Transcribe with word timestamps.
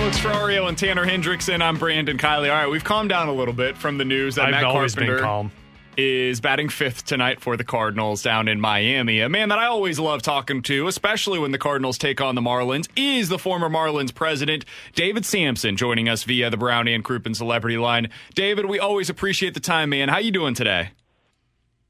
Alex 0.00 0.18
Ferrario 0.18 0.66
and 0.66 0.78
Tanner 0.78 1.04
Hendrickson, 1.04 1.60
I'm 1.60 1.76
Brandon 1.76 2.16
Kiley. 2.16 2.50
All 2.50 2.56
right, 2.56 2.66
we've 2.66 2.82
calmed 2.82 3.10
down 3.10 3.28
a 3.28 3.34
little 3.34 3.52
bit 3.52 3.76
from 3.76 3.98
the 3.98 4.04
news 4.04 4.36
that 4.36 4.46
I've 4.46 4.52
Matt 4.52 4.64
always 4.64 4.94
Carpenter 4.94 5.16
been 5.16 5.24
calm. 5.24 5.52
is 5.98 6.40
batting 6.40 6.70
fifth 6.70 7.04
tonight 7.04 7.38
for 7.38 7.54
the 7.54 7.64
Cardinals 7.64 8.22
down 8.22 8.48
in 8.48 8.62
Miami. 8.62 9.20
A 9.20 9.28
man 9.28 9.50
that 9.50 9.58
I 9.58 9.66
always 9.66 9.98
love 10.00 10.22
talking 10.22 10.62
to, 10.62 10.88
especially 10.88 11.38
when 11.38 11.52
the 11.52 11.58
Cardinals 11.58 11.98
take 11.98 12.18
on 12.22 12.34
the 12.34 12.40
Marlins, 12.40 12.88
is 12.96 13.28
the 13.28 13.38
former 13.38 13.68
Marlins 13.68 14.12
president, 14.12 14.64
David 14.94 15.26
Samson, 15.26 15.76
joining 15.76 16.08
us 16.08 16.24
via 16.24 16.48
the 16.48 16.56
Brown 16.56 16.88
and 16.88 17.04
Crouppen 17.04 17.36
Celebrity 17.36 17.76
Line. 17.76 18.08
David, 18.34 18.64
we 18.66 18.78
always 18.78 19.10
appreciate 19.10 19.52
the 19.52 19.60
time, 19.60 19.90
man. 19.90 20.08
How 20.08 20.18
you 20.18 20.30
doing 20.30 20.54
today? 20.54 20.92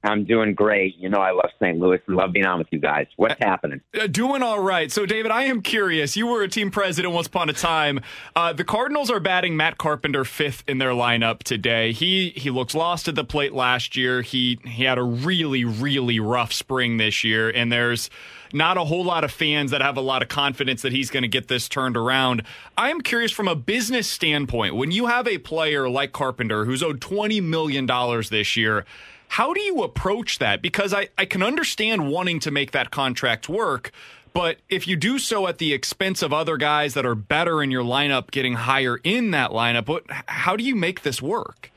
I'm 0.02 0.24
doing 0.24 0.54
great. 0.54 0.96
You 0.96 1.10
know, 1.10 1.18
I 1.18 1.32
love 1.32 1.50
St. 1.60 1.78
Louis 1.78 1.98
love 2.08 2.32
being 2.32 2.46
on 2.46 2.58
with 2.58 2.68
you 2.70 2.78
guys. 2.78 3.06
What's 3.16 3.38
happening? 3.38 3.82
Uh, 3.98 4.06
doing 4.06 4.42
all 4.42 4.60
right. 4.60 4.90
So, 4.90 5.04
David, 5.04 5.30
I 5.30 5.44
am 5.44 5.60
curious. 5.60 6.16
You 6.16 6.26
were 6.26 6.42
a 6.42 6.48
team 6.48 6.70
president 6.70 7.12
once 7.12 7.26
upon 7.26 7.50
a 7.50 7.52
time. 7.52 8.00
Uh, 8.34 8.54
the 8.54 8.64
Cardinals 8.64 9.10
are 9.10 9.20
batting 9.20 9.56
Matt 9.58 9.76
Carpenter 9.76 10.24
fifth 10.24 10.64
in 10.66 10.78
their 10.78 10.92
lineup 10.92 11.42
today. 11.42 11.92
He 11.92 12.30
he 12.30 12.48
looks 12.48 12.74
lost 12.74 13.08
at 13.08 13.14
the 13.14 13.24
plate 13.24 13.52
last 13.52 13.94
year. 13.94 14.22
He 14.22 14.58
he 14.64 14.84
had 14.84 14.96
a 14.96 15.02
really 15.02 15.64
really 15.64 16.18
rough 16.18 16.52
spring 16.52 16.96
this 16.96 17.22
year, 17.22 17.50
and 17.50 17.70
there's 17.70 18.08
not 18.54 18.78
a 18.78 18.84
whole 18.84 19.04
lot 19.04 19.22
of 19.22 19.30
fans 19.30 19.70
that 19.70 19.82
have 19.82 19.96
a 19.96 20.00
lot 20.00 20.22
of 20.22 20.28
confidence 20.28 20.82
that 20.82 20.92
he's 20.92 21.10
going 21.10 21.22
to 21.22 21.28
get 21.28 21.48
this 21.48 21.68
turned 21.68 21.96
around. 21.96 22.42
I 22.76 22.90
am 22.90 23.00
curious 23.00 23.30
from 23.32 23.48
a 23.48 23.54
business 23.54 24.08
standpoint. 24.08 24.74
When 24.74 24.90
you 24.90 25.06
have 25.06 25.28
a 25.28 25.38
player 25.38 25.88
like 25.88 26.12
Carpenter 26.12 26.64
who's 26.64 26.82
owed 26.82 27.02
twenty 27.02 27.40
million 27.42 27.84
dollars 27.84 28.30
this 28.30 28.56
year. 28.56 28.86
How 29.30 29.54
do 29.54 29.60
you 29.60 29.84
approach 29.84 30.40
that? 30.40 30.60
Because 30.60 30.92
I, 30.92 31.08
I 31.16 31.24
can 31.24 31.40
understand 31.40 32.10
wanting 32.10 32.40
to 32.40 32.50
make 32.50 32.72
that 32.72 32.90
contract 32.90 33.48
work, 33.48 33.92
but 34.32 34.58
if 34.68 34.88
you 34.88 34.96
do 34.96 35.20
so 35.20 35.46
at 35.46 35.58
the 35.58 35.72
expense 35.72 36.20
of 36.22 36.32
other 36.32 36.56
guys 36.56 36.94
that 36.94 37.06
are 37.06 37.14
better 37.14 37.62
in 37.62 37.70
your 37.70 37.84
lineup 37.84 38.32
getting 38.32 38.54
higher 38.54 38.96
in 39.04 39.30
that 39.30 39.52
lineup, 39.52 39.86
what, 39.86 40.02
how 40.26 40.56
do 40.56 40.64
you 40.64 40.74
make 40.74 41.02
this 41.02 41.22
work? 41.22 41.70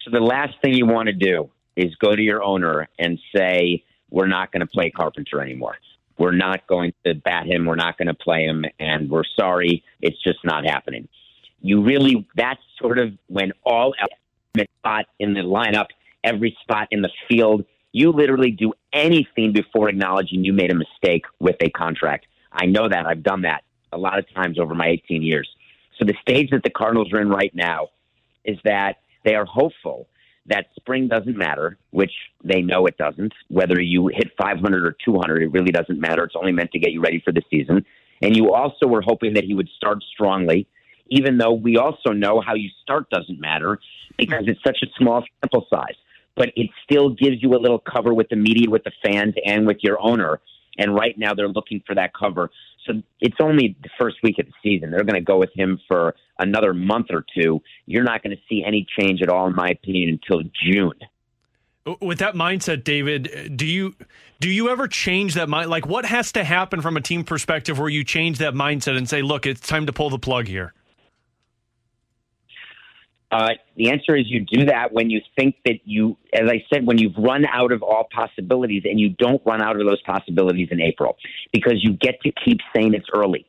So 0.00 0.10
the 0.10 0.20
last 0.20 0.54
thing 0.62 0.72
you 0.72 0.86
want 0.86 1.08
to 1.08 1.12
do 1.12 1.50
is 1.76 1.94
go 1.96 2.16
to 2.16 2.22
your 2.22 2.42
owner 2.42 2.88
and 2.98 3.18
say, 3.36 3.84
"We're 4.08 4.26
not 4.26 4.52
going 4.52 4.60
to 4.60 4.66
play 4.66 4.88
Carpenter 4.88 5.42
anymore. 5.42 5.76
We're 6.16 6.32
not 6.32 6.66
going 6.66 6.94
to 7.04 7.14
bat 7.14 7.44
him. 7.46 7.66
We're 7.66 7.74
not 7.74 7.98
going 7.98 8.08
to 8.08 8.14
play 8.14 8.44
him, 8.44 8.64
and 8.78 9.10
we're 9.10 9.24
sorry. 9.38 9.84
It's 10.00 10.20
just 10.22 10.38
not 10.44 10.64
happening." 10.64 11.08
You 11.60 11.82
really 11.82 12.26
that's 12.34 12.62
sort 12.80 12.98
of 12.98 13.12
when 13.26 13.52
all 13.64 13.92
spot 14.80 15.06
in 15.18 15.34
the 15.34 15.40
lineup, 15.40 15.86
every 16.24 16.56
spot 16.62 16.88
in 16.90 17.02
the 17.02 17.10
field. 17.28 17.64
You 17.92 18.12
literally 18.12 18.50
do 18.50 18.72
anything 18.92 19.52
before 19.52 19.88
acknowledging 19.88 20.44
you 20.44 20.52
made 20.52 20.70
a 20.70 20.74
mistake 20.74 21.24
with 21.40 21.56
a 21.60 21.70
contract. 21.70 22.26
I 22.52 22.66
know 22.66 22.88
that. 22.88 23.06
I've 23.06 23.22
done 23.22 23.42
that 23.42 23.62
a 23.92 23.98
lot 23.98 24.18
of 24.18 24.26
times 24.34 24.58
over 24.58 24.74
my 24.74 24.88
18 24.88 25.22
years. 25.22 25.48
So 25.98 26.04
the 26.04 26.14
stage 26.22 26.50
that 26.50 26.62
the 26.62 26.70
Cardinals 26.70 27.12
are 27.12 27.20
in 27.20 27.28
right 27.28 27.54
now 27.54 27.88
is 28.44 28.58
that 28.64 28.98
they 29.24 29.34
are 29.34 29.44
hopeful 29.44 30.08
that 30.46 30.66
spring 30.76 31.08
doesn't 31.08 31.36
matter, 31.36 31.76
which 31.90 32.12
they 32.42 32.62
know 32.62 32.86
it 32.86 32.96
doesn't. 32.96 33.32
Whether 33.48 33.80
you 33.80 34.08
hit 34.08 34.30
500 34.40 34.86
or 34.86 34.96
200, 35.04 35.42
it 35.42 35.52
really 35.52 35.70
doesn't 35.70 36.00
matter. 36.00 36.24
It's 36.24 36.34
only 36.36 36.52
meant 36.52 36.72
to 36.72 36.78
get 36.78 36.92
you 36.92 37.00
ready 37.00 37.20
for 37.24 37.32
the 37.32 37.42
season. 37.50 37.84
And 38.22 38.36
you 38.36 38.52
also 38.52 38.86
were 38.86 39.02
hoping 39.02 39.34
that 39.34 39.44
he 39.44 39.54
would 39.54 39.68
start 39.76 40.02
strongly, 40.12 40.66
even 41.10 41.38
though 41.38 41.52
we 41.52 41.76
also 41.76 42.10
know 42.10 42.40
how 42.40 42.54
you 42.54 42.70
start 42.82 43.10
doesn't 43.10 43.40
matter 43.40 43.78
because 44.16 44.44
it's 44.46 44.62
such 44.64 44.78
a 44.82 44.86
small 44.98 45.24
sample 45.42 45.66
size. 45.68 45.96
But 46.36 46.50
it 46.56 46.70
still 46.84 47.10
gives 47.10 47.42
you 47.42 47.54
a 47.54 47.60
little 47.60 47.80
cover 47.80 48.14
with 48.14 48.28
the 48.28 48.36
media, 48.36 48.70
with 48.70 48.84
the 48.84 48.92
fans, 49.04 49.34
and 49.44 49.66
with 49.66 49.78
your 49.82 50.00
owner. 50.00 50.40
And 50.78 50.94
right 50.94 51.18
now 51.18 51.34
they're 51.34 51.48
looking 51.48 51.82
for 51.86 51.94
that 51.96 52.12
cover. 52.14 52.50
So 52.86 53.02
it's 53.20 53.36
only 53.40 53.76
the 53.82 53.90
first 53.98 54.16
week 54.22 54.38
of 54.38 54.46
the 54.46 54.52
season. 54.62 54.90
They're 54.90 55.04
going 55.04 55.20
to 55.20 55.20
go 55.20 55.38
with 55.38 55.50
him 55.54 55.78
for 55.86 56.14
another 56.38 56.72
month 56.72 57.06
or 57.10 57.24
two. 57.36 57.60
You're 57.86 58.04
not 58.04 58.22
going 58.22 58.34
to 58.34 58.42
see 58.48 58.64
any 58.64 58.86
change 58.98 59.20
at 59.22 59.28
all, 59.28 59.46
in 59.48 59.54
my 59.54 59.68
opinion, 59.68 60.10
until 60.10 60.42
June. 60.64 60.94
With 62.00 62.18
that 62.18 62.34
mindset, 62.34 62.84
David, 62.84 63.56
do 63.56 63.66
you 63.66 63.94
do 64.38 64.48
you 64.48 64.68
ever 64.68 64.86
change 64.86 65.34
that 65.34 65.48
mind? 65.48 65.70
Like, 65.70 65.86
what 65.86 66.04
has 66.04 66.30
to 66.32 66.44
happen 66.44 66.82
from 66.82 66.96
a 66.96 67.00
team 67.00 67.24
perspective 67.24 67.78
where 67.78 67.88
you 67.88 68.04
change 68.04 68.38
that 68.38 68.54
mindset 68.54 68.96
and 68.96 69.08
say, 69.08 69.22
"Look, 69.22 69.46
it's 69.46 69.66
time 69.66 69.86
to 69.86 69.92
pull 69.92 70.10
the 70.10 70.18
plug 70.18 70.46
here"? 70.46 70.74
Uh, 73.30 73.50
the 73.76 73.90
answer 73.90 74.16
is 74.16 74.24
you 74.28 74.40
do 74.40 74.66
that 74.66 74.92
when 74.92 75.08
you 75.08 75.20
think 75.36 75.54
that 75.64 75.76
you, 75.84 76.16
as 76.32 76.48
I 76.48 76.64
said, 76.72 76.84
when 76.84 76.98
you've 76.98 77.16
run 77.16 77.44
out 77.46 77.70
of 77.70 77.82
all 77.82 78.08
possibilities 78.12 78.82
and 78.84 78.98
you 78.98 79.10
don't 79.10 79.40
run 79.46 79.62
out 79.62 79.80
of 79.80 79.86
those 79.86 80.02
possibilities 80.02 80.68
in 80.72 80.80
April 80.80 81.16
because 81.52 81.74
you 81.76 81.92
get 81.92 82.20
to 82.22 82.32
keep 82.44 82.58
saying 82.74 82.94
it's 82.94 83.06
early. 83.14 83.46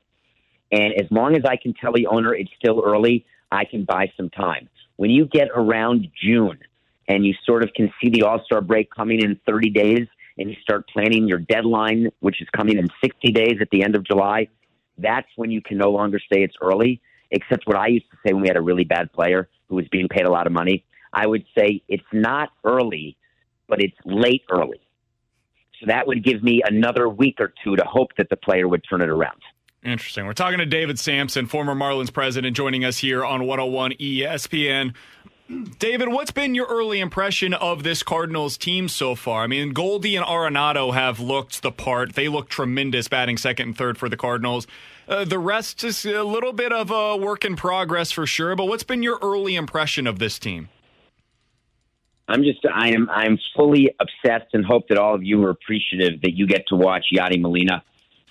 And 0.72 0.94
as 0.94 1.08
long 1.10 1.36
as 1.36 1.44
I 1.46 1.56
can 1.56 1.74
tell 1.74 1.94
the 1.94 2.08
owner 2.08 2.34
it's 2.34 2.52
still 2.60 2.84
early, 2.86 3.26
I 3.52 3.66
can 3.66 3.84
buy 3.84 4.12
some 4.16 4.30
time. 4.30 4.70
When 4.98 5.10
you 5.10 5.26
get 5.26 5.48
around 5.56 6.08
June 6.24 6.60
and 7.08 7.26
you 7.26 7.34
sort 7.44 7.64
of 7.64 7.74
can 7.76 7.92
see 8.02 8.10
the 8.12 8.22
All 8.22 8.42
Star 8.46 8.62
break 8.62 8.94
coming 8.94 9.20
in 9.22 9.40
30 9.48 9.72
days 9.72 10.08
and 10.38 10.50
you 10.50 10.56
start 10.62 10.88
planning 10.88 11.28
your 11.28 11.40
deadline, 11.40 12.10
which 12.20 12.40
is 12.40 12.48
coming 12.56 12.78
in 12.78 12.88
60 13.04 13.32
days 13.32 13.56
at 13.62 13.70
the 13.72 13.84
end 13.84 13.96
of 13.96 14.06
July, 14.06 14.48
that's 15.00 15.28
when 15.36 15.50
you 15.50 15.62
can 15.62 15.80
no 15.80 15.90
longer 15.90 16.20
say 16.32 16.44
it's 16.44 16.56
early. 16.62 17.02
Except 17.32 17.66
what 17.66 17.78
I 17.78 17.88
used 17.88 18.12
to 18.12 18.18
say 18.26 18.34
when 18.34 18.42
we 18.42 18.48
had 18.50 18.58
a 18.58 18.62
really 18.62 18.84
bad 18.84 19.12
player 19.14 19.50
who 19.72 19.78
was 19.78 19.88
being 19.88 20.10
paid 20.10 20.26
a 20.26 20.30
lot 20.30 20.46
of 20.48 20.54
money, 20.54 20.84
I 21.14 21.26
would 21.26 21.46
say 21.58 21.82
it's 21.88 22.04
not 22.12 22.50
early, 22.66 23.16
but 23.70 23.82
it's 23.82 23.96
late 24.04 24.44
early. 24.52 24.82
So 25.80 25.86
that 25.88 26.06
would 26.06 26.24
give 26.26 26.44
me 26.44 26.62
another 26.64 27.08
week 27.08 27.38
or 27.40 27.54
two 27.64 27.78
to 27.78 27.84
hope 27.86 28.10
that 28.18 28.30
the 28.30 28.36
player 28.36 28.68
would 28.68 28.84
turn 28.88 29.02
it 29.02 29.08
around. 29.08 29.42
Interesting. 29.82 30.26
We're 30.26 30.34
talking 30.34 30.60
to 30.60 30.66
David 30.66 31.00
Samson, 31.00 31.48
former 31.48 31.74
Marlins 31.74 32.12
president, 32.12 32.56
joining 32.56 32.84
us 32.84 32.98
here 32.98 33.24
on 33.26 33.48
101 33.48 33.94
ESPN. 33.94 34.94
David, 35.80 36.10
what's 36.10 36.32
been 36.32 36.54
your 36.54 36.68
early 36.68 37.00
impression 37.00 37.54
of 37.54 37.84
this 37.84 38.04
Cardinals 38.04 38.58
team 38.58 38.90
so 38.90 39.16
far? 39.16 39.44
I 39.44 39.48
mean, 39.48 39.72
Goldie 39.72 40.18
and 40.18 40.26
Arenado 40.26 40.94
have 40.94 41.20
looked 41.20 41.62
the 41.62 41.72
part. 41.72 42.14
They 42.14 42.28
look 42.28 42.50
tremendous 42.50 43.08
batting 43.08 43.38
second 43.38 43.70
and 43.70 43.78
third 43.78 43.98
for 43.98 44.10
the 44.10 44.18
Cardinals. 44.18 44.68
Uh, 45.12 45.26
the 45.26 45.38
rest 45.38 45.84
is 45.84 46.06
a 46.06 46.24
little 46.24 46.54
bit 46.54 46.72
of 46.72 46.90
a 46.90 47.18
work 47.18 47.44
in 47.44 47.58
progress 47.58 48.12
for 48.12 48.26
sure. 48.26 48.56
But 48.56 48.70
what's 48.70 48.84
been 48.84 49.04
your 49.04 49.20
early 49.22 49.56
impression 49.56 50.08
of 50.08 50.20
this 50.20 50.40
team? 50.40 50.70
I'm 52.30 52.44
just 52.44 52.60
I 52.74 52.92
am 52.92 53.10
I'm 53.10 53.38
fully 53.54 53.94
obsessed 54.00 54.54
and 54.54 54.66
hope 54.66 54.88
that 54.88 54.98
all 54.98 55.14
of 55.14 55.22
you 55.22 55.44
are 55.44 55.50
appreciative 55.50 56.22
that 56.22 56.38
you 56.38 56.48
get 56.48 56.66
to 56.70 56.78
watch 56.78 57.08
Yadi 57.14 57.42
Molina. 57.42 57.84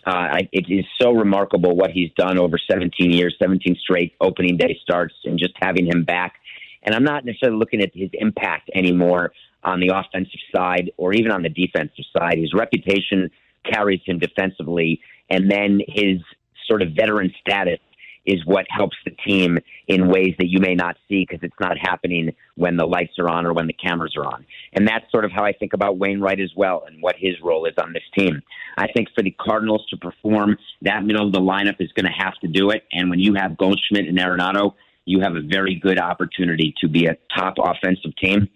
Uh, 0.06 0.11
I, 0.11 0.49
it 0.53 0.71
is 0.71 0.87
so 0.99 1.12
remarkable 1.12 1.77
what 1.77 1.91
he's 1.91 2.11
done 2.17 2.38
over 2.38 2.56
17 2.59 3.11
years, 3.11 3.37
17 3.38 3.76
straight 3.79 4.15
opening 4.19 4.56
day 4.56 4.79
starts, 4.83 5.15
and 5.25 5.38
just 5.38 5.53
having 5.61 5.85
him 5.85 6.05
back. 6.05 6.37
And 6.83 6.94
I'm 6.94 7.05
not 7.05 7.26
necessarily 7.26 7.59
looking 7.59 7.83
at 7.83 7.91
his 7.93 8.09
impact 8.15 8.71
anymore 8.75 9.33
on 9.62 9.81
the 9.81 9.88
offensive 9.94 10.41
side 10.56 10.93
or 10.97 11.12
even 11.12 11.31
on 11.31 11.43
the 11.43 11.50
defensive 11.50 12.06
side. 12.17 12.38
His 12.38 12.55
reputation 12.55 13.31
carries 13.71 14.00
him 14.06 14.19
defensively, 14.19 15.03
and 15.29 15.50
then 15.50 15.81
his 15.87 16.23
sort 16.71 16.83
of 16.83 16.91
veteran 16.97 17.33
status 17.41 17.81
is 18.27 18.45
what 18.45 18.67
helps 18.69 18.97
the 19.05 19.11
team 19.27 19.59
in 19.89 20.09
ways 20.09 20.35
that 20.39 20.49
you 20.49 20.61
may 20.61 20.75
not 20.75 20.97
see 21.09 21.27
because 21.29 21.43
it's 21.43 21.59
not 21.59 21.77
happening 21.79 22.31
when 22.55 22.77
the 22.77 22.87
lights 22.87 23.15
are 23.19 23.29
on 23.29 23.47
or 23.47 23.53
when 23.53 23.67
the 23.67 23.73
cameras 23.73 24.15
are 24.17 24.27
on. 24.27 24.45
And 24.73 24.87
that's 24.87 25.11
sort 25.11 25.25
of 25.25 25.33
how 25.33 25.45
I 25.45 25.53
think 25.53 25.73
about 25.73 25.99
Wainwright 25.99 26.41
as 26.41 26.51
well 26.55 26.85
and 26.87 27.03
what 27.03 27.17
his 27.19 27.35
role 27.43 27.65
is 27.67 27.75
on 27.83 27.93
this 27.93 28.03
team. 28.17 28.43
I 28.77 28.89
think 28.95 29.09
for 29.15 29.23
the 29.23 29.35
Cardinals 29.41 29.87
to 29.91 29.97
perform, 29.97 30.59
that 30.83 31.03
middle 31.05 31.27
of 31.27 31.33
the 31.33 31.41
lineup 31.41 31.81
is 31.81 31.91
going 31.93 32.07
to 32.07 32.25
have 32.25 32.35
to 32.43 32.49
do 32.49 32.71
it. 32.71 32.85
And 32.93 33.11
when 33.11 33.21
you 33.21 33.35
have 33.35 33.57
Goldschmidt 33.57 34.07
and 34.07 34.19
Arenado, 34.19 34.75
you 35.07 35.21
have 35.21 35.35
a 35.35 35.43
very 35.43 35.75
good 35.75 35.99
opportunity 35.99 36.75
to 36.83 36.89
be 36.89 37.07
a 37.07 37.17
top 37.35 37.55
offensive 37.59 38.15
team. 38.23 38.49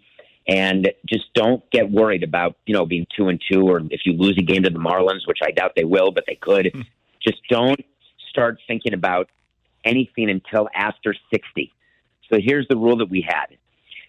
And 0.47 0.91
just 1.09 1.33
don't 1.35 1.69
get 1.71 1.91
worried 1.91 2.23
about, 2.23 2.57
you 2.67 2.75
know, 2.75 2.85
being 2.85 3.07
two 3.17 3.29
and 3.29 3.41
two 3.51 3.63
or 3.63 3.81
if 3.91 4.03
you 4.05 4.13
lose 4.13 4.37
a 4.39 4.43
game 4.43 4.63
to 4.65 4.71
the 4.71 4.79
Marlins, 4.79 5.27
which 5.27 5.39
I 5.43 5.53
doubt 5.53 5.73
they 5.75 5.85
will, 5.85 6.13
but 6.13 6.25
they 6.27 6.37
could. 6.37 6.71
Hmm. 6.73 6.83
just 7.27 7.39
don't 7.49 7.81
start 8.35 8.59
thinking 8.67 8.95
about 8.95 9.31
anything 9.85 10.29
until 10.29 10.69
after 10.75 11.15
60. 11.31 11.73
So 12.31 12.39
here's 12.43 12.67
the 12.69 12.77
rule 12.77 12.97
that 12.97 13.09
we 13.09 13.25
had. 13.27 13.57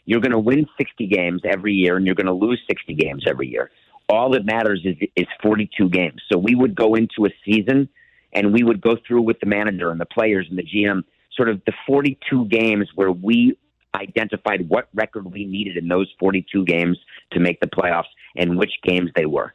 You're 0.06 0.19
going 0.19 0.31
to 0.31 0.39
win 0.39 0.66
60 0.77 1.07
games 1.07 1.42
every 1.45 1.74
year 1.74 1.98
and 1.98 2.06
you're 2.06 2.16
going 2.16 2.27
to 2.27 2.33
lose 2.33 2.62
60 2.68 2.94
games 2.95 3.24
every 3.27 3.48
year. 3.48 3.72
All 4.10 4.31
that 4.31 4.45
matters 4.45 4.81
is, 4.83 4.95
is 5.16 5.25
42 5.42 5.89
games. 5.89 6.22
So 6.31 6.38
we 6.38 6.56
would 6.56 6.75
go 6.75 6.95
into 6.95 7.25
a 7.25 7.30
season 7.44 7.89
and 8.33 8.54
we 8.54 8.63
would 8.63 8.81
go 8.81 8.95
through 9.07 9.24
with 9.24 9.39
the 9.39 9.48
manager 9.48 9.92
and 9.92 10.00
the 10.00 10.06
players 10.06 10.48
and 10.50 10.57
the 10.57 10.63
GM 10.63 11.04
sort 11.36 11.50
of 11.50 11.62
the 11.66 11.74
42 11.88 12.45
games 12.45 12.89
where 12.95 13.12
we 13.12 13.57
identified 13.95 14.68
what 14.69 14.88
record 14.94 15.31
we 15.31 15.45
needed 15.45 15.78
in 15.78 15.88
those 15.88 16.12
42 16.19 16.66
games 16.66 16.98
to 17.31 17.39
make 17.39 17.60
the 17.60 17.68
playoffs 17.68 18.04
and 18.36 18.57
which 18.57 18.71
games 18.83 19.10
they 19.16 19.25
were. 19.25 19.54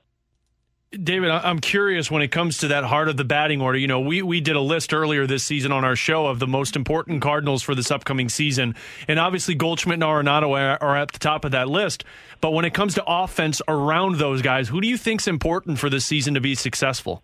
David, 0.90 1.31
I'm 1.31 1.60
curious 1.60 2.10
when 2.10 2.20
it 2.20 2.32
comes 2.32 2.58
to 2.58 2.69
that 2.69 2.82
heart 2.82 3.08
of 3.08 3.16
the 3.16 3.22
batting 3.22 3.60
order. 3.60 3.78
You 3.78 3.87
know, 3.87 4.00
we, 4.00 4.22
we 4.22 4.40
did 4.40 4.56
a 4.56 4.60
list 4.60 4.92
earlier 4.92 5.25
this 5.25 5.44
season 5.44 5.70
on 5.70 5.84
our 5.84 5.94
show 5.94 6.26
of 6.26 6.40
the 6.40 6.48
most 6.48 6.75
important 6.75 7.22
Cardinals 7.22 7.62
for 7.62 7.76
this 7.76 7.92
upcoming 7.92 8.28
season. 8.28 8.75
And 9.06 9.20
obviously, 9.20 9.54
Goldschmidt 9.54 9.94
and 9.94 10.02
Arenado 10.02 10.58
are, 10.58 10.82
are 10.82 10.96
at 10.96 11.12
the 11.12 11.20
top 11.20 11.44
of 11.44 11.52
that 11.52 11.69
list. 11.69 12.02
But 12.40 12.50
when 12.50 12.64
it 12.64 12.75
comes 12.75 12.94
to 12.94 13.04
offense 13.06 13.62
around 13.69 14.16
those 14.16 14.42
guys, 14.42 14.69
who 14.69 14.81
do 14.81 14.88
you 14.88 14.96
think's 14.96 15.28
important 15.28 15.78
for 15.78 15.88
this 15.88 16.04
season 16.04 16.34
to 16.34 16.40
be 16.40 16.56
successful? 16.56 17.22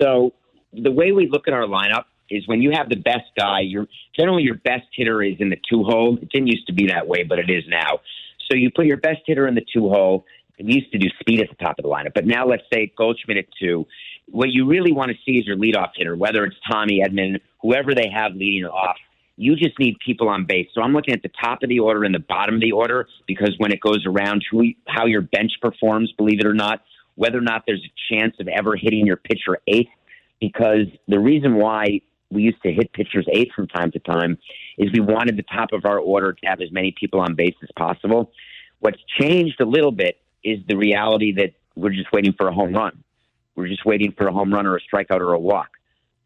So, 0.00 0.32
the 0.72 0.90
way 0.90 1.12
we 1.12 1.28
look 1.28 1.46
at 1.46 1.52
our 1.52 1.64
lineup 1.64 2.04
is 2.30 2.48
when 2.48 2.62
you 2.62 2.70
have 2.72 2.88
the 2.88 2.96
best 2.96 3.26
guy, 3.38 3.60
your 3.60 3.86
generally 4.18 4.44
your 4.44 4.54
best 4.54 4.86
hitter 4.94 5.22
is 5.22 5.36
in 5.40 5.50
the 5.50 5.58
two 5.68 5.84
hole. 5.84 6.16
It 6.22 6.30
didn't 6.30 6.46
used 6.46 6.68
to 6.68 6.72
be 6.72 6.86
that 6.86 7.06
way, 7.06 7.22
but 7.22 7.38
it 7.38 7.50
is 7.50 7.64
now. 7.68 8.00
So 8.50 8.56
you 8.56 8.70
put 8.74 8.86
your 8.86 8.96
best 8.96 9.20
hitter 9.26 9.46
in 9.46 9.54
the 9.54 9.64
two 9.72 9.90
hole. 9.90 10.24
We 10.64 10.74
used 10.74 10.92
to 10.92 10.98
do 10.98 11.08
speed 11.20 11.40
at 11.40 11.48
the 11.48 11.56
top 11.56 11.78
of 11.78 11.82
the 11.82 11.88
lineup, 11.88 12.14
but 12.14 12.26
now 12.26 12.46
let's 12.46 12.62
say 12.72 12.92
Goldschmidt 12.96 13.38
at 13.38 13.46
two. 13.60 13.86
What 14.28 14.50
you 14.50 14.66
really 14.66 14.92
want 14.92 15.10
to 15.10 15.16
see 15.24 15.38
is 15.38 15.46
your 15.46 15.56
leadoff 15.56 15.90
hitter, 15.96 16.16
whether 16.16 16.44
it's 16.44 16.56
Tommy 16.70 17.02
Edman, 17.06 17.40
whoever 17.62 17.94
they 17.94 18.08
have 18.14 18.34
leading 18.34 18.64
off. 18.66 18.96
You 19.36 19.56
just 19.56 19.78
need 19.78 19.96
people 20.04 20.28
on 20.28 20.44
base. 20.44 20.68
So 20.74 20.82
I'm 20.82 20.92
looking 20.92 21.14
at 21.14 21.22
the 21.22 21.30
top 21.42 21.62
of 21.62 21.70
the 21.70 21.78
order 21.78 22.04
and 22.04 22.14
the 22.14 22.20
bottom 22.20 22.56
of 22.56 22.60
the 22.60 22.72
order 22.72 23.08
because 23.26 23.54
when 23.56 23.72
it 23.72 23.80
goes 23.80 24.04
around, 24.06 24.44
how 24.86 25.06
your 25.06 25.22
bench 25.22 25.52
performs, 25.62 26.12
believe 26.18 26.40
it 26.40 26.46
or 26.46 26.52
not, 26.52 26.82
whether 27.14 27.38
or 27.38 27.42
not 27.42 27.64
there's 27.66 27.84
a 27.84 28.14
chance 28.14 28.34
of 28.38 28.48
ever 28.48 28.76
hitting 28.76 29.06
your 29.06 29.16
pitcher 29.16 29.58
eighth. 29.66 29.88
Because 30.40 30.86
the 31.08 31.18
reason 31.18 31.56
why 31.56 32.00
we 32.30 32.42
used 32.42 32.62
to 32.62 32.72
hit 32.72 32.92
pitchers 32.92 33.26
eight 33.32 33.50
from 33.54 33.66
time 33.66 33.90
to 33.92 33.98
time 33.98 34.38
is 34.78 34.90
we 34.92 35.00
wanted 35.00 35.36
the 35.36 35.42
top 35.42 35.72
of 35.72 35.84
our 35.84 35.98
order 35.98 36.32
to 36.32 36.46
have 36.46 36.60
as 36.60 36.70
many 36.70 36.94
people 36.98 37.20
on 37.20 37.34
base 37.34 37.54
as 37.62 37.68
possible. 37.76 38.30
What's 38.78 39.00
changed 39.18 39.60
a 39.60 39.66
little 39.66 39.92
bit 39.92 40.16
is 40.42 40.60
the 40.68 40.76
reality 40.76 41.32
that 41.32 41.52
we're 41.76 41.90
just 41.90 42.12
waiting 42.12 42.32
for 42.32 42.48
a 42.48 42.54
home 42.54 42.72
run. 42.72 43.02
We're 43.54 43.68
just 43.68 43.84
waiting 43.84 44.12
for 44.12 44.26
a 44.26 44.32
home 44.32 44.52
run 44.52 44.66
or 44.66 44.76
a 44.76 44.80
strikeout 44.80 45.20
or 45.20 45.32
a 45.32 45.38
walk. 45.38 45.70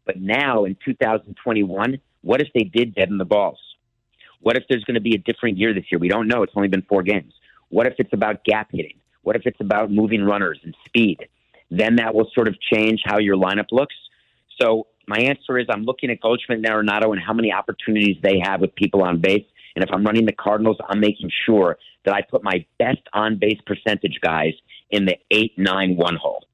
But 0.05 0.21
now 0.21 0.65
in 0.65 0.77
2021, 0.85 1.99
what 2.21 2.41
if 2.41 2.47
they 2.53 2.63
did 2.63 2.95
deaden 2.95 3.17
the 3.17 3.25
balls? 3.25 3.59
What 4.41 4.57
if 4.57 4.63
there's 4.69 4.83
going 4.83 4.95
to 4.95 5.01
be 5.01 5.15
a 5.15 5.17
different 5.17 5.57
year 5.57 5.73
this 5.73 5.85
year? 5.91 5.99
We 5.99 6.07
don't 6.07 6.27
know. 6.27 6.43
It's 6.43 6.53
only 6.55 6.67
been 6.67 6.83
four 6.83 7.03
games. 7.03 7.33
What 7.69 7.87
if 7.87 7.95
it's 7.97 8.13
about 8.13 8.43
gap 8.43 8.69
hitting? 8.71 8.97
What 9.23 9.35
if 9.35 9.41
it's 9.45 9.59
about 9.59 9.91
moving 9.91 10.23
runners 10.23 10.59
and 10.63 10.75
speed? 10.85 11.27
Then 11.71 11.95
that 11.95 12.13
will 12.13 12.29
sort 12.33 12.47
of 12.47 12.55
change 12.61 13.01
how 13.03 13.17
your 13.17 13.35
lineup 13.35 13.71
looks. 13.71 13.95
So 14.61 14.87
my 15.07 15.17
answer 15.17 15.57
is 15.57 15.65
I'm 15.69 15.83
looking 15.83 16.09
at 16.11 16.21
Goldschmidt 16.21 16.59
and 16.59 16.67
Arenado 16.67 17.11
and 17.11 17.19
how 17.19 17.33
many 17.33 17.51
opportunities 17.51 18.17
they 18.21 18.39
have 18.43 18.61
with 18.61 18.75
people 18.75 19.03
on 19.03 19.19
base. 19.19 19.45
And 19.75 19.83
if 19.83 19.89
I'm 19.91 20.03
running 20.03 20.25
the 20.25 20.31
Cardinals, 20.31 20.77
I'm 20.87 20.99
making 20.99 21.31
sure 21.45 21.77
that 22.05 22.13
I 22.13 22.21
put 22.21 22.43
my 22.43 22.65
best 22.79 23.01
on 23.13 23.37
base 23.37 23.59
percentage 23.65 24.19
guys 24.21 24.53
in 24.89 25.05
the 25.05 25.17
eight, 25.31 25.57
nine, 25.57 25.95
one 25.95 26.15
hole. 26.15 26.45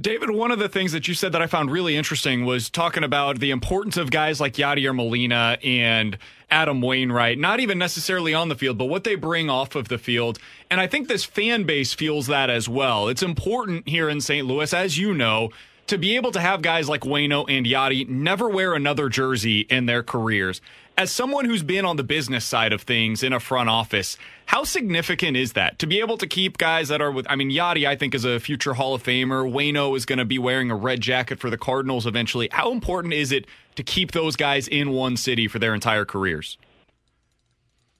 David, 0.00 0.30
one 0.30 0.50
of 0.50 0.58
the 0.58 0.68
things 0.68 0.90
that 0.90 1.06
you 1.06 1.14
said 1.14 1.30
that 1.32 1.42
I 1.42 1.46
found 1.46 1.70
really 1.70 1.94
interesting 1.94 2.44
was 2.44 2.68
talking 2.68 3.04
about 3.04 3.38
the 3.38 3.52
importance 3.52 3.96
of 3.96 4.10
guys 4.10 4.40
like 4.40 4.54
Yadier 4.54 4.92
Molina 4.92 5.56
and 5.62 6.18
Adam 6.50 6.82
Wainwright, 6.82 7.38
not 7.38 7.60
even 7.60 7.78
necessarily 7.78 8.34
on 8.34 8.48
the 8.48 8.56
field, 8.56 8.76
but 8.76 8.86
what 8.86 9.04
they 9.04 9.14
bring 9.14 9.48
off 9.48 9.76
of 9.76 9.86
the 9.86 9.98
field. 9.98 10.40
And 10.68 10.80
I 10.80 10.88
think 10.88 11.06
this 11.06 11.24
fan 11.24 11.62
base 11.62 11.94
feels 11.94 12.26
that 12.26 12.50
as 12.50 12.68
well. 12.68 13.06
It's 13.06 13.22
important 13.22 13.88
here 13.88 14.08
in 14.08 14.20
St. 14.20 14.44
Louis, 14.44 14.74
as 14.74 14.98
you 14.98 15.14
know, 15.14 15.50
to 15.86 15.98
be 15.98 16.16
able 16.16 16.32
to 16.32 16.40
have 16.40 16.62
guys 16.62 16.88
like 16.88 17.02
Wayno 17.02 17.44
and 17.48 17.66
Yadi 17.66 18.08
never 18.08 18.48
wear 18.48 18.74
another 18.74 19.08
jersey 19.08 19.60
in 19.60 19.86
their 19.86 20.02
careers. 20.02 20.60
As 20.96 21.10
someone 21.10 21.44
who's 21.44 21.62
been 21.62 21.84
on 21.84 21.96
the 21.96 22.04
business 22.04 22.44
side 22.44 22.72
of 22.72 22.82
things 22.82 23.22
in 23.22 23.32
a 23.32 23.40
front 23.40 23.68
office, 23.68 24.16
how 24.46 24.64
significant 24.64 25.36
is 25.36 25.54
that 25.54 25.78
to 25.80 25.86
be 25.86 26.00
able 26.00 26.16
to 26.18 26.26
keep 26.26 26.56
guys 26.56 26.88
that 26.88 27.02
are 27.02 27.10
with? 27.10 27.26
I 27.28 27.36
mean, 27.36 27.50
Yadi, 27.50 27.86
I 27.86 27.96
think, 27.96 28.14
is 28.14 28.24
a 28.24 28.38
future 28.38 28.74
Hall 28.74 28.94
of 28.94 29.02
Famer. 29.02 29.50
Wayno 29.50 29.96
is 29.96 30.06
going 30.06 30.20
to 30.20 30.24
be 30.24 30.38
wearing 30.38 30.70
a 30.70 30.76
red 30.76 31.00
jacket 31.00 31.40
for 31.40 31.50
the 31.50 31.58
Cardinals 31.58 32.06
eventually. 32.06 32.48
How 32.52 32.70
important 32.70 33.12
is 33.12 33.32
it 33.32 33.46
to 33.74 33.82
keep 33.82 34.12
those 34.12 34.36
guys 34.36 34.68
in 34.68 34.90
one 34.90 35.16
city 35.16 35.48
for 35.48 35.58
their 35.58 35.74
entire 35.74 36.04
careers? 36.04 36.56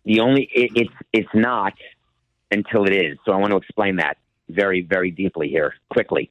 The 0.04 0.20
only 0.20 0.48
it, 0.54 0.70
it's 0.76 0.94
it's 1.12 1.34
not 1.34 1.72
until 2.50 2.84
it 2.84 2.94
is. 2.94 3.18
So 3.24 3.32
I 3.32 3.36
want 3.36 3.50
to 3.50 3.56
explain 3.56 3.96
that 3.96 4.18
very 4.50 4.82
very 4.82 5.10
deeply 5.10 5.48
here 5.48 5.74
quickly 5.90 6.30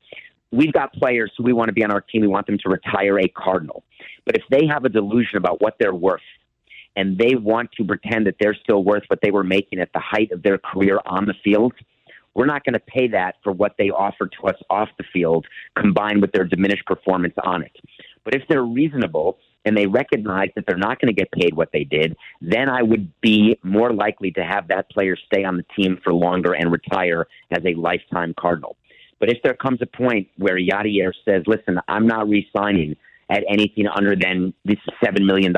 we've 0.53 0.71
got 0.71 0.94
players 0.94 1.31
who 1.38 1.44
we 1.44 1.51
want 1.51 1.69
to 1.69 1.73
be 1.73 1.83
on 1.83 1.91
our 1.91 2.01
team. 2.01 2.21
We 2.21 2.27
want 2.27 2.45
them 2.45 2.57
to 2.59 2.69
retire 2.69 3.19
a 3.19 3.27
Cardinal. 3.27 3.83
But 4.25 4.38
if 4.38 4.44
they 4.50 4.67
have 4.67 4.85
a 4.85 4.89
delusion 4.89 5.38
about 5.38 5.61
what 5.61 5.75
they're 5.79 5.95
worth 5.95 6.21
and 6.95 7.17
they 7.17 7.35
want 7.35 7.71
to 7.73 7.83
pretend 7.83 8.27
that 8.27 8.35
they're 8.39 8.55
still 8.63 8.83
worth 8.83 9.03
what 9.07 9.19
they 9.21 9.31
were 9.31 9.44
making 9.44 9.79
at 9.79 9.91
the 9.94 10.00
height 10.00 10.31
of 10.31 10.44
their 10.44 10.59
career 10.59 11.00
on 11.05 11.25
the 11.25 11.33
field, 11.44 11.73
we're 12.35 12.45
not 12.45 12.63
going 12.63 12.73
to 12.73 12.79
pay 12.79 13.07
that 13.09 13.35
for 13.44 13.51
what 13.51 13.75
they 13.77 13.89
offer 13.89 14.27
to 14.27 14.47
us 14.47 14.55
off 14.69 14.89
the 14.97 15.03
field 15.11 15.45
combined 15.77 16.21
with 16.21 16.31
their 16.31 16.45
diminished 16.45 16.85
performance 16.85 17.35
on 17.44 17.63
it. 17.63 17.75
But 18.23 18.35
if 18.35 18.44
they're 18.47 18.63
reasonable 18.63 19.38
and 19.65 19.77
they 19.77 19.85
recognize 19.85 20.50
that 20.55 20.65
they're 20.67 20.77
not 20.77 21.00
going 21.00 21.13
to 21.13 21.19
get 21.19 21.31
paid 21.31 21.55
what 21.55 21.69
they 21.71 21.83
did, 21.83 22.15
then 22.41 22.69
I 22.69 22.81
would 22.81 23.11
be 23.21 23.57
more 23.63 23.94
likely 23.94 24.31
to 24.31 24.44
have 24.44 24.67
that 24.69 24.89
player 24.89 25.15
stay 25.15 25.44
on 25.44 25.57
the 25.57 25.65
team 25.75 26.00
for 26.03 26.13
longer 26.13 26.53
and 26.53 26.71
retire 26.71 27.27
as 27.51 27.63
a 27.65 27.73
lifetime 27.75 28.33
Cardinal. 28.38 28.77
But 29.23 29.29
if 29.29 29.41
there 29.41 29.53
comes 29.53 29.79
a 29.81 29.85
point 29.85 30.27
where 30.35 30.57
Yadier 30.57 31.13
says, 31.23 31.43
listen, 31.47 31.79
I'm 31.88 32.05
not 32.05 32.27
re 32.27 32.45
signing 32.53 32.98
at 33.29 33.45
anything 33.50 33.88
under 33.88 34.17
than 34.17 34.53
this 34.65 34.79
$7 35.01 35.25
million, 35.25 35.53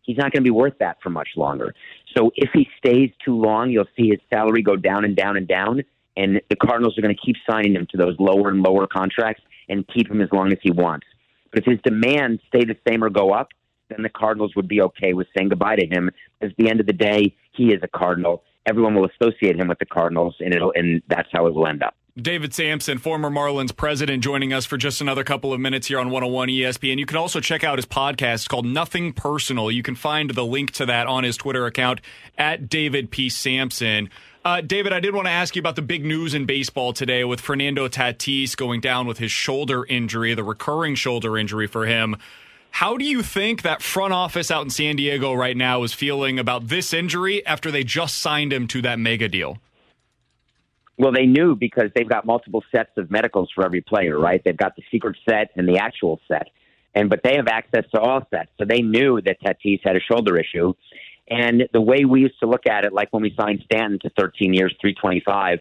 he's 0.00 0.16
not 0.16 0.32
going 0.32 0.42
to 0.42 0.44
be 0.44 0.50
worth 0.50 0.78
that 0.80 0.96
for 1.02 1.10
much 1.10 1.28
longer. 1.36 1.74
So 2.16 2.30
if 2.36 2.48
he 2.54 2.66
stays 2.78 3.10
too 3.22 3.38
long, 3.38 3.68
you'll 3.68 3.84
see 3.98 4.08
his 4.08 4.20
salary 4.30 4.62
go 4.62 4.76
down 4.76 5.04
and 5.04 5.14
down 5.14 5.36
and 5.36 5.46
down. 5.46 5.82
And 6.16 6.40
the 6.48 6.56
Cardinals 6.56 6.96
are 6.96 7.02
going 7.02 7.14
to 7.14 7.20
keep 7.20 7.36
signing 7.46 7.74
him 7.74 7.86
to 7.90 7.98
those 7.98 8.16
lower 8.18 8.48
and 8.48 8.62
lower 8.62 8.86
contracts 8.86 9.42
and 9.68 9.86
keep 9.88 10.10
him 10.10 10.22
as 10.22 10.30
long 10.32 10.50
as 10.50 10.58
he 10.62 10.70
wants. 10.70 11.06
But 11.50 11.58
if 11.58 11.66
his 11.66 11.80
demands 11.84 12.40
stay 12.48 12.64
the 12.64 12.78
same 12.88 13.04
or 13.04 13.10
go 13.10 13.34
up, 13.34 13.50
then 13.90 14.02
the 14.02 14.08
Cardinals 14.08 14.56
would 14.56 14.68
be 14.68 14.80
okay 14.80 15.12
with 15.12 15.26
saying 15.36 15.50
goodbye 15.50 15.76
to 15.76 15.86
him. 15.86 16.08
At 16.40 16.56
the 16.56 16.70
end 16.70 16.80
of 16.80 16.86
the 16.86 16.94
day, 16.94 17.36
he 17.52 17.74
is 17.74 17.80
a 17.82 17.88
Cardinal. 17.88 18.42
Everyone 18.64 18.94
will 18.94 19.06
associate 19.20 19.60
him 19.60 19.68
with 19.68 19.80
the 19.80 19.84
Cardinals, 19.84 20.36
and 20.40 20.54
it'll 20.54 20.72
and 20.74 21.02
that's 21.08 21.28
how 21.30 21.46
it 21.46 21.52
will 21.52 21.66
end 21.66 21.82
up. 21.82 21.94
David 22.16 22.52
Samson, 22.52 22.98
former 22.98 23.30
Marlins 23.30 23.74
president, 23.74 24.24
joining 24.24 24.52
us 24.52 24.66
for 24.66 24.76
just 24.76 25.00
another 25.00 25.22
couple 25.22 25.52
of 25.52 25.60
minutes 25.60 25.86
here 25.86 26.00
on 26.00 26.10
101 26.10 26.48
ESPN. 26.48 26.98
You 26.98 27.06
can 27.06 27.16
also 27.16 27.38
check 27.40 27.62
out 27.62 27.78
his 27.78 27.86
podcast 27.86 28.48
called 28.48 28.66
Nothing 28.66 29.12
Personal. 29.12 29.70
You 29.70 29.84
can 29.84 29.94
find 29.94 30.30
the 30.30 30.44
link 30.44 30.72
to 30.72 30.86
that 30.86 31.06
on 31.06 31.22
his 31.22 31.36
Twitter 31.36 31.66
account 31.66 32.00
at 32.36 32.68
David 32.68 33.12
P. 33.12 33.28
Samson. 33.28 34.10
Uh, 34.44 34.60
David, 34.60 34.92
I 34.92 34.98
did 34.98 35.14
want 35.14 35.26
to 35.26 35.32
ask 35.32 35.54
you 35.54 35.60
about 35.60 35.76
the 35.76 35.82
big 35.82 36.04
news 36.04 36.34
in 36.34 36.46
baseball 36.46 36.92
today 36.92 37.22
with 37.22 37.40
Fernando 37.40 37.86
Tatis 37.86 38.56
going 38.56 38.80
down 38.80 39.06
with 39.06 39.18
his 39.18 39.30
shoulder 39.30 39.84
injury, 39.84 40.34
the 40.34 40.42
recurring 40.44 40.96
shoulder 40.96 41.38
injury 41.38 41.68
for 41.68 41.86
him. 41.86 42.16
How 42.72 42.96
do 42.96 43.04
you 43.04 43.22
think 43.22 43.62
that 43.62 43.82
front 43.82 44.12
office 44.12 44.50
out 44.50 44.64
in 44.64 44.70
San 44.70 44.96
Diego 44.96 45.32
right 45.32 45.56
now 45.56 45.84
is 45.84 45.92
feeling 45.92 46.38
about 46.40 46.68
this 46.68 46.92
injury 46.92 47.44
after 47.46 47.70
they 47.70 47.84
just 47.84 48.18
signed 48.18 48.52
him 48.52 48.66
to 48.68 48.82
that 48.82 48.98
mega 48.98 49.28
deal? 49.28 49.58
Well, 51.00 51.12
they 51.12 51.24
knew 51.24 51.56
because 51.56 51.90
they've 51.94 52.08
got 52.08 52.26
multiple 52.26 52.62
sets 52.70 52.90
of 52.98 53.10
medicals 53.10 53.48
for 53.54 53.64
every 53.64 53.80
player, 53.80 54.18
right? 54.18 54.42
They've 54.44 54.56
got 54.56 54.76
the 54.76 54.82
secret 54.90 55.16
set 55.26 55.50
and 55.56 55.66
the 55.66 55.78
actual 55.78 56.20
set, 56.28 56.48
and 56.94 57.08
but 57.08 57.20
they 57.24 57.36
have 57.36 57.48
access 57.48 57.84
to 57.94 58.00
all 58.00 58.20
sets, 58.28 58.50
so 58.58 58.66
they 58.68 58.82
knew 58.82 59.18
that 59.22 59.40
Tatis 59.40 59.80
had 59.82 59.96
a 59.96 60.00
shoulder 60.00 60.38
issue. 60.38 60.74
And 61.28 61.68
the 61.72 61.80
way 61.80 62.04
we 62.04 62.20
used 62.20 62.38
to 62.40 62.46
look 62.46 62.66
at 62.66 62.84
it, 62.84 62.92
like 62.92 63.08
when 63.12 63.22
we 63.22 63.34
signed 63.40 63.62
Stanton 63.64 63.98
to 64.02 64.10
13 64.18 64.52
years, 64.52 64.74
325, 64.80 65.60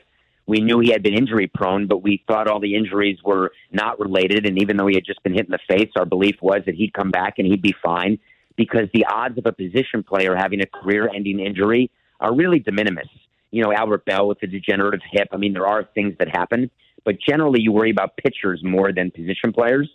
We 0.49 0.61
knew 0.61 0.79
he 0.79 0.89
had 0.89 1.03
been 1.03 1.13
injury 1.13 1.45
prone, 1.45 1.85
but 1.85 2.01
we 2.01 2.23
thought 2.27 2.47
all 2.47 2.59
the 2.59 2.75
injuries 2.75 3.19
were 3.23 3.51
not 3.71 3.99
related. 3.99 4.47
And 4.47 4.59
even 4.59 4.77
though 4.77 4.87
he 4.87 4.95
had 4.95 5.05
just 5.05 5.21
been 5.21 5.33
hit 5.33 5.45
in 5.45 5.51
the 5.51 5.59
face, 5.69 5.91
our 5.95 6.05
belief 6.05 6.37
was 6.41 6.61
that 6.65 6.73
he'd 6.73 6.91
come 6.91 7.11
back 7.11 7.35
and 7.37 7.45
he'd 7.45 7.61
be 7.61 7.75
fine 7.83 8.17
because 8.55 8.89
the 8.91 9.05
odds 9.05 9.37
of 9.37 9.45
a 9.45 9.51
position 9.51 10.01
player 10.01 10.35
having 10.35 10.59
a 10.59 10.65
career 10.65 11.07
ending 11.15 11.39
injury 11.39 11.91
are 12.19 12.35
really 12.35 12.57
de 12.57 12.71
minimis. 12.71 13.07
You 13.51 13.63
know, 13.63 13.73
Albert 13.73 14.05
Belle 14.05 14.27
with 14.27 14.39
the 14.39 14.47
degenerative 14.47 15.01
hip. 15.11 15.29
I 15.31 15.37
mean, 15.37 15.53
there 15.53 15.67
are 15.67 15.83
things 15.95 16.13
that 16.19 16.27
happen, 16.29 16.69
but 17.03 17.15
generally 17.19 17.61
you 17.61 17.71
worry 17.71 17.91
about 17.91 18.17
pitchers 18.17 18.61
more 18.63 18.91
than 18.93 19.11
position 19.11 19.53
players. 19.53 19.89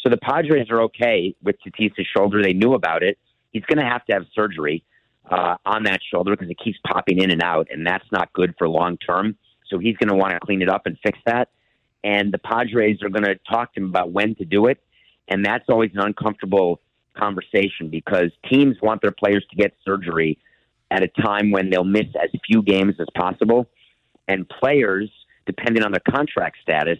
So 0.00 0.10
the 0.10 0.16
Padres 0.18 0.68
are 0.70 0.82
okay 0.82 1.34
with 1.42 1.56
Tatis's 1.64 2.06
shoulder. 2.16 2.42
They 2.42 2.52
knew 2.52 2.74
about 2.74 3.02
it. 3.02 3.18
He's 3.52 3.64
going 3.64 3.78
to 3.78 3.90
have 3.90 4.04
to 4.06 4.14
have 4.14 4.24
surgery 4.34 4.84
uh, 5.30 5.56
on 5.64 5.84
that 5.84 6.00
shoulder 6.10 6.32
because 6.32 6.50
it 6.50 6.58
keeps 6.62 6.78
popping 6.86 7.20
in 7.22 7.30
and 7.30 7.42
out, 7.42 7.68
and 7.70 7.86
that's 7.86 8.04
not 8.12 8.32
good 8.32 8.54
for 8.58 8.68
long 8.68 8.98
term. 8.98 9.36
So 9.70 9.78
he's 9.78 9.96
going 9.96 10.10
to 10.10 10.14
want 10.14 10.32
to 10.32 10.40
clean 10.40 10.62
it 10.62 10.68
up 10.68 10.82
and 10.86 10.98
fix 11.02 11.18
that. 11.26 11.48
And 12.02 12.32
the 12.32 12.38
Padres 12.38 13.02
are 13.02 13.08
going 13.08 13.24
to 13.24 13.36
talk 13.50 13.72
to 13.74 13.80
him 13.80 13.88
about 13.88 14.12
when 14.12 14.34
to 14.36 14.44
do 14.44 14.66
it. 14.66 14.78
And 15.28 15.44
that's 15.44 15.64
always 15.70 15.90
an 15.94 16.00
uncomfortable 16.00 16.80
conversation 17.16 17.88
because 17.90 18.30
teams 18.50 18.76
want 18.82 19.00
their 19.00 19.12
players 19.12 19.44
to 19.50 19.56
get 19.56 19.72
surgery 19.84 20.38
at 20.90 21.02
a 21.02 21.08
time 21.08 21.50
when 21.50 21.70
they'll 21.70 21.84
miss 21.84 22.06
as 22.22 22.30
few 22.46 22.62
games 22.62 22.94
as 23.00 23.06
possible. 23.16 23.68
And 24.28 24.48
players, 24.48 25.10
depending 25.46 25.82
on 25.82 25.92
their 25.92 26.02
contract 26.08 26.56
status, 26.62 26.98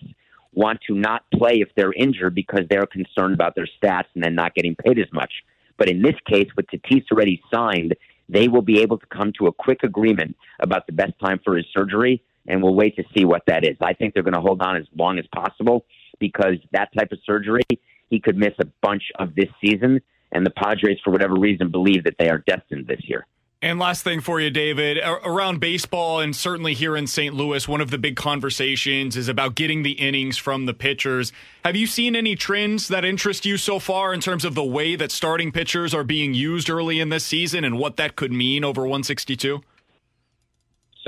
want 0.53 0.81
to 0.87 0.95
not 0.95 1.25
play 1.33 1.55
if 1.61 1.69
they're 1.77 1.93
injured 1.93 2.35
because 2.35 2.63
they're 2.69 2.87
concerned 2.87 3.35
about 3.35 3.55
their 3.55 3.67
stats 3.67 4.05
and 4.15 4.23
then 4.23 4.35
not 4.35 4.55
getting 4.55 4.77
paid 4.77 4.99
as 4.99 5.13
much. 5.13 5.33
But 5.77 5.89
in 5.89 6.03
this 6.03 6.15
case, 6.29 6.49
with 6.57 6.67
Tatis 6.67 7.05
already 7.11 7.43
signed, 7.53 7.95
they 8.29 8.49
will 8.49 8.63
be 8.63 8.81
able 8.81 8.99
to 8.99 9.07
come 9.07 9.33
to 9.39 9.47
a 9.49 9.53
quick 9.53 9.83
agreement 9.83 10.37
about 10.61 10.87
the 10.87 10.93
best 10.93 11.13
time 11.23 11.41
for 11.45 11.57
his 11.57 11.67
surgery, 11.73 12.23
and 12.47 12.63
we'll 12.63 12.75
wait 12.75 12.97
to 12.97 13.05
see 13.15 13.25
what 13.25 13.43
that 13.47 13.65
is. 13.65 13.77
I 13.81 13.93
think 13.93 14.15
they're 14.15 14.23
going 14.23 14.35
to 14.35 14.41
hold 14.41 14.63
on 14.63 14.77
as 14.77 14.87
long 14.97 15.19
as 15.19 15.27
possible 15.35 15.85
because 16.19 16.55
that 16.73 16.91
type 16.97 17.13
of 17.13 17.19
surgery, 17.27 17.63
he 18.09 18.21
could 18.21 18.37
miss 18.37 18.55
a 18.61 18.67
bunch 18.83 19.03
of 19.19 19.35
this 19.35 19.49
season, 19.63 20.01
and 20.33 20.47
the 20.47 20.51
Padres, 20.51 20.99
for 21.05 21.11
whatever 21.11 21.35
reason, 21.35 21.71
believe 21.71 22.05
that 22.05 22.15
they 22.19 22.29
are 22.29 22.39
destined 22.39 22.87
this 22.87 23.01
year. 23.03 23.27
And 23.65 23.79
last 23.79 24.03
thing 24.05 24.21
for 24.21 24.43
you, 24.43 24.51
David, 24.51 24.99
around 25.03 25.59
baseball 25.59 26.21
and 26.21 26.37
certainly 26.37 26.75
here 26.75 26.99
in 26.99 27.07
St. 27.07 27.35
Louis, 27.35 27.67
one 27.67 27.81
of 27.81 27.91
the 27.91 27.97
big 27.97 28.15
conversations 28.15 29.17
is 29.17 29.27
about 29.27 29.55
getting 29.55 29.83
the 29.83 29.93
innings 29.93 30.37
from 30.37 30.67
the 30.67 30.75
pitchers. 30.75 31.33
Have 31.65 31.75
you 31.75 31.87
seen 31.87 32.15
any 32.15 32.37
trends 32.37 32.89
that 32.89 33.07
interest 33.07 33.47
you 33.47 33.57
so 33.57 33.79
far 33.79 34.13
in 34.13 34.21
terms 34.21 34.45
of 34.45 34.55
the 34.55 34.63
way 34.63 34.97
that 34.97 35.11
starting 35.11 35.51
pitchers 35.51 35.95
are 35.95 36.05
being 36.05 36.35
used 36.35 36.69
early 36.69 37.01
in 37.01 37.09
this 37.09 37.25
season 37.25 37.65
and 37.65 37.79
what 37.79 37.97
that 37.97 38.17
could 38.17 38.33
mean 38.33 38.65
over 38.65 38.83
162? 38.83 39.63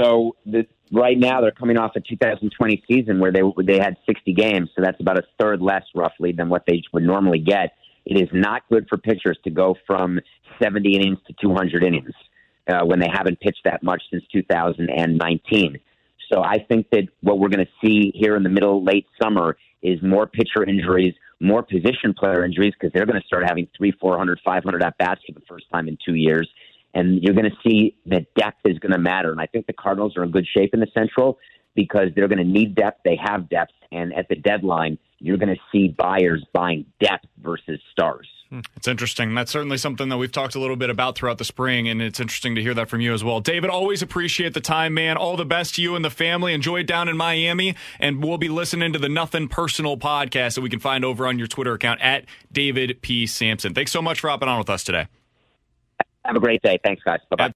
So 0.01 0.35
right 0.91 1.19
now 1.19 1.43
they're 1.43 1.51
coming 1.51 1.77
off 1.77 1.93
a 1.95 2.01
2020 2.01 2.83
season 2.89 3.21
where 3.21 3.33
they 3.33 3.43
they 3.67 3.79
had 3.79 3.99
60 4.07 4.33
games, 4.33 4.71
so 4.75 4.81
that's 4.81 4.99
about 4.99 5.19
a 5.19 5.25
third 5.39 5.61
less 5.61 5.85
roughly 5.95 6.33
than 6.33 6.49
what 6.49 6.65
they 6.67 6.83
would 6.95 7.03
normally 7.03 7.39
get. 7.39 7.75
It 8.07 8.19
is 8.19 8.31
not 8.33 8.63
good 8.71 8.87
for 8.89 8.97
pitchers 8.97 9.39
to 9.45 9.51
go 9.51 9.77
from 9.87 10.21
70 10.59 10.97
innings 10.97 11.19
to 11.27 11.35
200 11.39 11.85
innings 11.85 12.15
uh, 12.69 12.85
when 12.85 12.99
they 12.99 13.09
haven't 13.13 13.41
pitched 13.41 13.63
that 13.65 13.83
much 13.83 14.03
since 14.11 14.25
2019. 14.33 15.79
So 16.33 16.43
I 16.43 16.59
think 16.59 16.91
that 16.91 17.09
what 17.21 17.39
we're 17.39 17.49
going 17.49 17.65
to 17.65 17.87
see 17.87 18.13
here 18.15 18.37
in 18.37 18.43
the 18.43 18.49
middle, 18.49 18.83
late 18.85 19.07
summer 19.23 19.57
is 19.83 20.03
more 20.03 20.27
pitcher 20.27 20.65
injuries, 20.65 21.15
more 21.41 21.63
position 21.63 22.15
player 22.19 22.45
injuries 22.45 22.73
because 22.79 22.93
they're 22.93 23.07
going 23.07 23.21
to 23.21 23.27
start 23.27 23.45
having 23.47 23.69
three, 23.77 23.93
400, 23.93 24.41
500 24.45 24.83
at 24.83 24.99
bats 24.99 25.21
for 25.27 25.33
the 25.33 25.45
first 25.49 25.67
time 25.73 25.87
in 25.89 25.97
two 26.05 26.15
years. 26.15 26.49
And 26.95 27.23
you're 27.23 27.35
going 27.35 27.51
to 27.51 27.69
see 27.69 27.95
that 28.07 28.33
depth 28.35 28.61
is 28.65 28.79
going 28.79 28.93
to 28.93 28.99
matter. 28.99 29.31
And 29.31 29.41
I 29.41 29.47
think 29.47 29.67
the 29.67 29.75
Cardinals 29.75 30.17
are 30.17 30.25
in 30.25 30.31
good 30.31 30.47
shape 30.57 30.71
in 30.73 30.81
the 30.81 30.87
Central 30.95 31.39
because 31.75 32.09
they're 32.17 32.29
going 32.29 32.39
to 32.39 32.45
need 32.45 32.75
depth. 32.75 33.03
They 33.05 33.19
have 33.23 33.49
depth. 33.51 33.73
And 33.93 34.15
at 34.15 34.29
the 34.29 34.35
deadline, 34.35 34.99
you're 35.19 35.37
going 35.37 35.55
to 35.55 35.61
see 35.71 35.89
buyers 35.89 36.45
buying 36.53 36.87
depth 37.01 37.27
versus 37.43 37.81
stars. 37.93 38.27
Hmm. 38.51 38.61
It's 38.77 38.87
interesting. 38.87 39.35
That's 39.35 39.51
certainly 39.51 39.77
something 39.77 40.09
that 40.09 40.19
we've 40.19 40.31
talked 40.31 40.55
a 40.55 40.61
little 40.61 40.77
bit 40.77 40.89
about 40.89 41.17
throughout 41.17 41.39
the 41.39 41.45
spring, 41.45 41.89
and 41.89 42.01
it's 42.01 42.21
interesting 42.21 42.55
to 42.55 42.63
hear 42.63 42.75
that 42.75 42.89
from 42.89 43.01
you 43.01 43.13
as 43.13 43.25
well. 43.25 43.41
David, 43.41 43.71
always 43.71 44.03
appreciate 44.03 44.55
the 44.55 44.61
time, 44.61 44.95
man. 44.95 45.17
All 45.17 45.37
the 45.37 45.45
best 45.45 45.75
to 45.77 45.83
you 45.83 45.97
and 45.97 46.05
the 46.05 46.11
family. 46.11 46.55
Enjoy 46.55 46.81
it 46.81 46.87
down 46.87 47.09
in 47.09 47.17
Miami, 47.17 47.75
and 47.99 48.23
we'll 48.23 48.39
be 48.39 48.49
listening 48.49 48.93
to 48.93 49.01
the 49.01 49.09
Nothing 49.09 49.49
Personal 49.49 49.97
podcast 49.97 50.55
that 50.55 50.61
we 50.61 50.71
can 50.71 50.79
find 50.79 51.05
over 51.05 51.27
on 51.27 51.39
your 51.39 51.49
Twitter 51.49 51.73
account 51.73 52.01
at 52.01 52.25
David 52.53 53.03
P. 53.03 53.27
Samson. 53.27 53.75
Thanks 53.75 53.91
so 53.91 54.01
much 54.01 54.21
for 54.21 54.29
hopping 54.31 54.49
on 54.49 54.59
with 54.59 54.71
us 54.71 54.85
today. 54.85 55.09
Have 56.25 56.37
a 56.37 56.41
great 56.41 56.63
day. 56.63 56.79
Thanks, 56.83 57.03
guys. 57.03 57.21
Bye 57.31 57.37
bye. 57.37 57.55